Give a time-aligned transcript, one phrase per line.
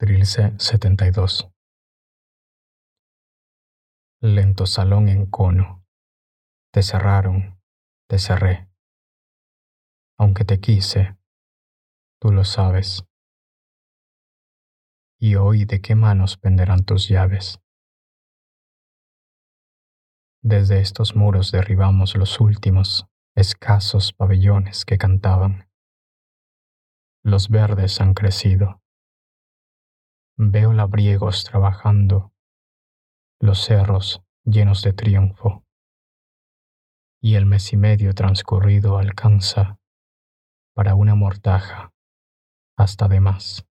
[0.00, 1.50] Trilce 72
[4.20, 5.84] Lento salón en cono,
[6.72, 7.60] te cerraron,
[8.08, 8.70] te cerré.
[10.16, 11.18] Aunque te quise,
[12.20, 13.04] tú lo sabes.
[15.18, 17.58] Y hoy de qué manos penderán tus llaves.
[20.44, 25.68] Desde estos muros derribamos los últimos, escasos pabellones que cantaban.
[27.24, 28.80] Los verdes han crecido.
[30.38, 32.32] Veo labriegos trabajando,
[33.40, 35.64] los cerros llenos de triunfo.
[37.20, 39.78] Y el mes y medio transcurrido alcanza
[40.74, 41.92] para una mortaja
[42.76, 43.66] hasta de más.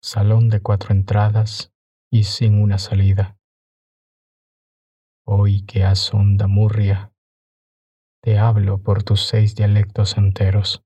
[0.00, 1.72] Salón de cuatro entradas
[2.10, 3.36] y sin una salida
[5.28, 7.12] Hoy que has honda murria,
[8.22, 10.85] te hablo por tus seis dialectos enteros.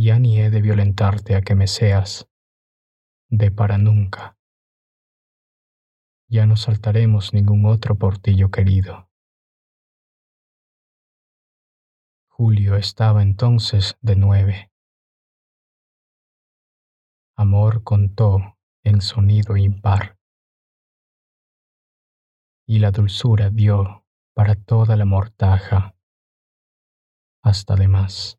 [0.00, 2.30] Ya ni he de violentarte a que me seas
[3.28, 4.38] de para nunca.
[6.28, 9.10] Ya no saltaremos ningún otro portillo querido.
[12.28, 14.70] Julio estaba entonces de nueve.
[17.34, 20.16] Amor contó en sonido impar
[22.68, 25.96] y la dulzura dio para toda la mortaja
[27.42, 28.38] hasta de más.